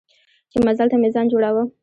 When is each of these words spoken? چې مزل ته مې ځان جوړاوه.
چې 0.51 0.57
مزل 0.65 0.87
ته 0.91 0.97
مې 1.01 1.09
ځان 1.15 1.25
جوړاوه. 1.33 1.63